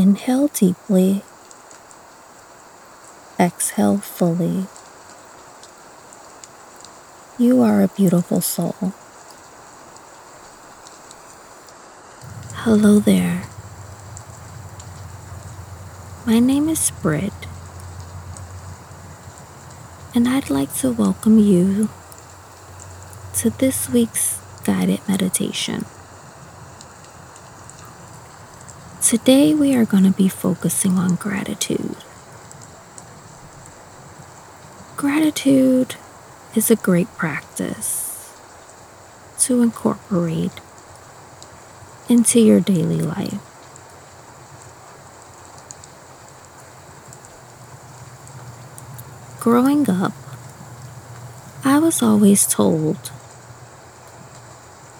Inhale 0.00 0.48
deeply. 0.48 1.22
Exhale 3.38 3.98
fully. 3.98 4.64
You 7.36 7.60
are 7.60 7.82
a 7.82 7.88
beautiful 7.88 8.40
soul. 8.40 8.94
Hello 12.64 12.98
there. 12.98 13.42
My 16.24 16.38
name 16.38 16.70
is 16.70 16.90
Britt, 17.02 17.34
and 20.14 20.26
I'd 20.26 20.48
like 20.48 20.72
to 20.76 20.92
welcome 20.92 21.38
you 21.38 21.90
to 23.34 23.50
this 23.50 23.90
week's 23.90 24.40
guided 24.64 25.06
meditation. 25.06 25.84
Today, 29.10 29.54
we 29.54 29.74
are 29.74 29.84
going 29.84 30.04
to 30.04 30.12
be 30.12 30.28
focusing 30.28 30.96
on 30.96 31.16
gratitude. 31.16 31.96
Gratitude 34.96 35.96
is 36.54 36.70
a 36.70 36.76
great 36.76 37.08
practice 37.16 38.38
to 39.40 39.62
incorporate 39.62 40.52
into 42.08 42.38
your 42.38 42.60
daily 42.60 43.00
life. 43.00 43.40
Growing 49.40 49.90
up, 49.90 50.12
I 51.64 51.80
was 51.80 52.00
always 52.00 52.46
told 52.46 53.10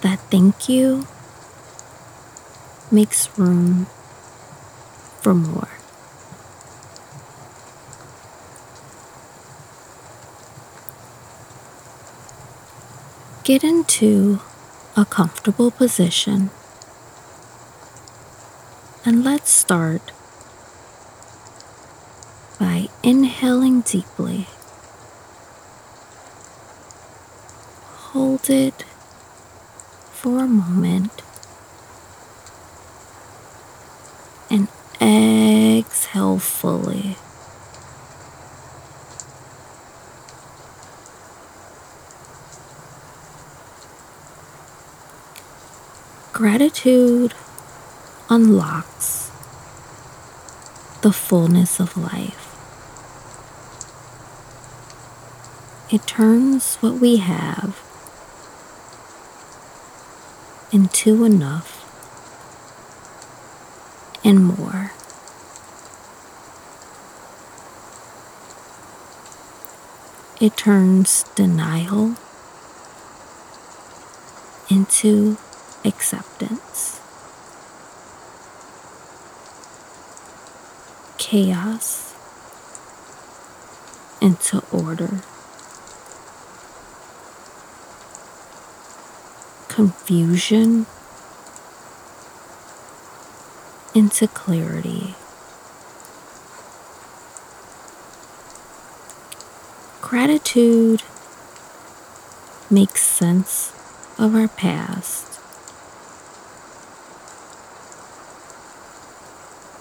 that 0.00 0.18
thank 0.32 0.68
you 0.68 1.06
makes 2.90 3.38
room 3.38 3.86
for 5.22 5.34
more. 5.34 5.68
Get 13.44 13.64
into 13.64 14.40
a 14.96 15.04
comfortable 15.04 15.70
position 15.70 16.50
and 19.04 19.24
let's 19.24 19.50
start 19.50 20.12
by 22.58 22.88
inhaling 23.02 23.80
deeply. 23.80 24.46
Hold 28.12 28.50
it 28.50 28.84
for 30.12 30.40
a 30.40 30.46
moment 30.46 31.22
and 34.50 34.68
exhale 35.00 36.38
fully. 36.38 37.16
Gratitude 46.32 47.34
unlocks 48.28 49.30
the 51.02 51.12
fullness 51.12 51.80
of 51.80 51.96
life. 51.96 52.46
It 55.90 56.06
turns 56.06 56.76
what 56.76 56.94
we 56.94 57.16
have 57.16 57.80
into 60.72 61.24
enough 61.24 61.79
and 64.24 64.44
more. 64.44 64.92
It 70.40 70.56
turns 70.56 71.24
denial 71.34 72.16
into 74.70 75.36
acceptance. 75.84 77.00
Chaos 81.18 82.14
into 84.20 84.62
order. 84.72 85.20
Confusion 89.68 90.86
into 93.94 94.28
clarity. 94.28 95.14
Gratitude 100.00 101.02
makes 102.70 103.02
sense 103.02 103.72
of 104.18 104.34
our 104.34 104.48
past. 104.48 105.40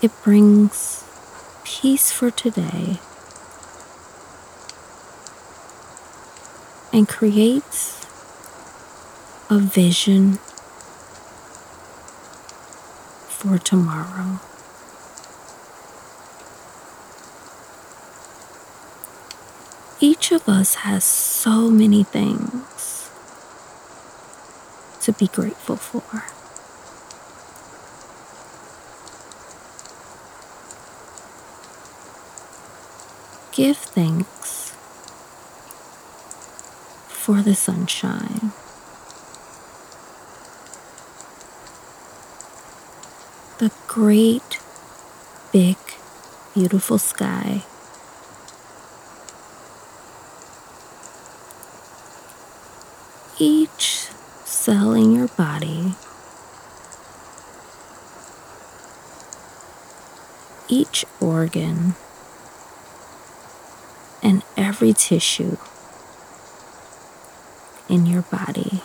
It 0.02 0.12
brings 0.24 1.04
peace 1.64 2.12
for 2.12 2.32
today 2.32 3.00
and 6.94 7.08
creates 7.08 8.06
a 9.50 9.60
vision 9.60 10.40
for 13.40 13.58
tomorrow. 13.58 14.42
Each 20.02 20.34
of 20.34 20.50
us 20.50 20.76
has 20.84 21.06
so 21.06 21.70
many 21.70 22.04
things 22.04 23.10
to 25.04 25.14
be 25.14 25.28
grateful 25.28 25.78
for. 25.78 26.26
Give 33.56 33.78
thanks 33.78 34.74
for 37.08 37.42
the 37.42 37.56
sunshine. 37.56 38.52
The 43.60 43.72
great, 43.88 44.58
big, 45.52 45.76
beautiful 46.54 46.98
sky. 46.98 47.64
Each 53.38 54.08
cell 54.46 54.94
in 54.94 55.14
your 55.14 55.28
body, 55.28 55.96
each 60.70 61.04
organ, 61.20 61.96
and 64.24 64.42
every 64.56 64.94
tissue 64.94 65.58
in 67.90 68.06
your 68.06 68.22
body 68.22 68.84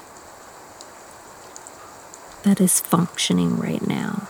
that 2.42 2.60
is 2.60 2.80
functioning 2.80 3.56
right 3.56 3.86
now. 3.86 4.26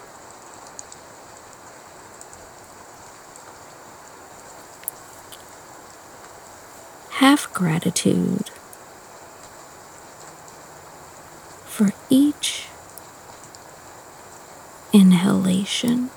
have 7.25 7.44
gratitude 7.55 8.51
for 11.65 11.93
each 12.11 12.67
inhalation 14.93 16.11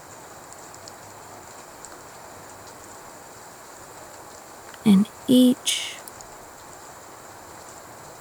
and 4.86 5.08
each 5.28 5.96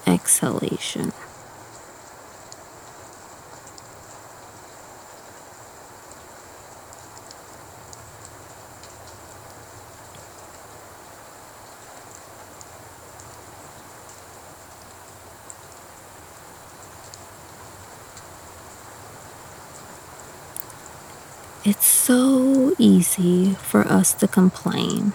exhalation. 0.07 1.13
So 22.07 22.73
easy 22.79 23.55
for 23.55 23.81
us 23.81 24.15
to 24.15 24.29
complain 24.29 25.13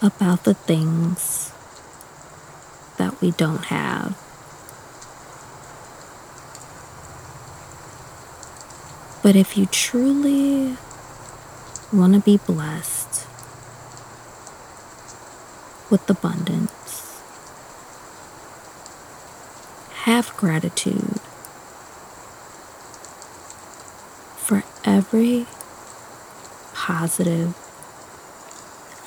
about 0.00 0.44
the 0.44 0.54
things 0.54 1.50
that 2.96 3.20
we 3.20 3.32
don't 3.32 3.64
have. 3.64 4.16
But 9.20 9.34
if 9.34 9.58
you 9.58 9.66
truly 9.66 10.76
want 11.92 12.14
to 12.14 12.20
be 12.20 12.36
blessed 12.36 13.26
with 15.90 16.08
abundance, 16.08 17.20
have 20.04 20.32
gratitude 20.36 21.18
for 24.50 24.64
every 24.84 25.46
positive 26.74 27.54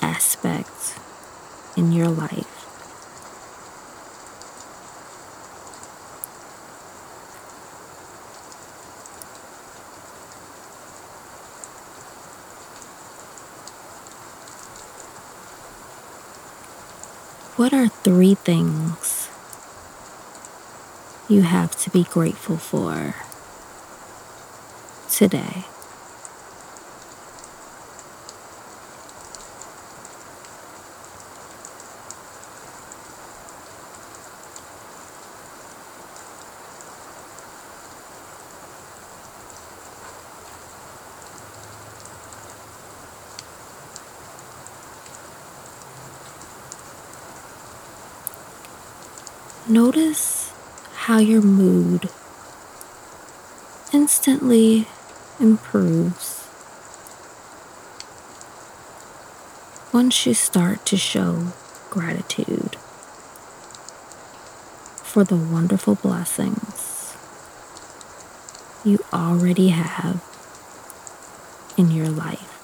aspect 0.00 0.98
in 1.76 1.92
your 1.92 2.08
life. 2.08 2.48
What 17.58 17.74
are 17.74 17.88
three 17.88 18.34
things 18.34 19.28
you 21.28 21.42
have 21.42 21.76
to 21.82 21.90
be 21.90 22.04
grateful 22.04 22.56
for 22.56 23.33
today? 25.14 25.64
Notice 49.66 50.52
how 50.94 51.18
your 51.18 51.40
mood 51.40 52.10
instantly 53.92 54.86
improves 55.40 56.48
once 59.92 60.26
you 60.26 60.34
start 60.34 60.84
to 60.86 60.96
show 60.96 61.52
gratitude 61.90 62.76
for 65.02 65.24
the 65.24 65.36
wonderful 65.36 65.94
blessings 65.94 67.16
you 68.84 68.98
already 69.12 69.68
have 69.68 70.22
in 71.76 71.90
your 71.90 72.08
life. 72.08 72.54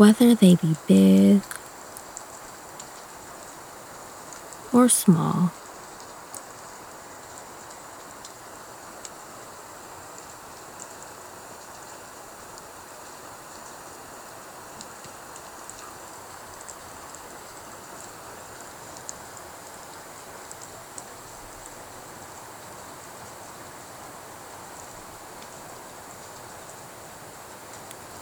whether 0.00 0.34
they 0.34 0.54
be 0.54 0.74
big 0.88 1.42
or 4.72 4.88
small. 4.88 5.52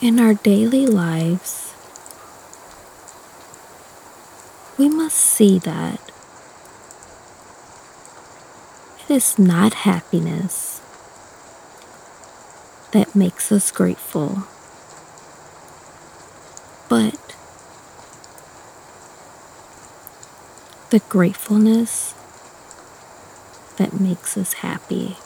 In 0.01 0.21
our 0.21 0.35
daily 0.35 0.87
lives, 0.87 1.75
we 4.79 4.89
must 4.89 5.17
see 5.17 5.59
that 5.59 6.01
it 9.01 9.11
is 9.13 9.41
not 9.41 9.75
happiness 9.75 10.81
that 12.93 13.17
makes 13.17 13.51
us 13.51 13.73
grateful, 13.73 14.45
but 16.89 17.35
the 20.91 21.01
gratefulness 21.09 22.15
that 23.79 23.99
makes 24.01 24.37
us 24.37 24.53
happy. 24.53 25.17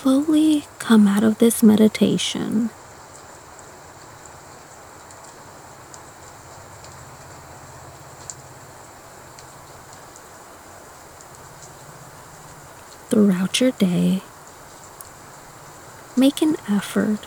Slowly 0.00 0.64
come 0.78 1.06
out 1.06 1.22
of 1.22 1.36
this 1.40 1.62
meditation. 1.62 2.70
Throughout 13.10 13.60
your 13.60 13.72
day, 13.72 14.22
make 16.16 16.40
an 16.40 16.56
effort 16.66 17.26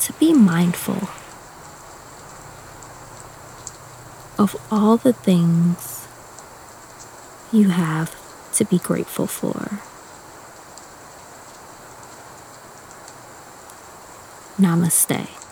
to 0.00 0.12
be 0.20 0.34
mindful 0.34 1.08
of 4.38 4.54
all 4.70 4.98
the 4.98 5.14
things 5.14 6.06
you 7.50 7.70
have 7.70 8.14
to 8.52 8.66
be 8.66 8.76
grateful 8.76 9.26
for. 9.26 9.95
Namaste. 14.58 15.45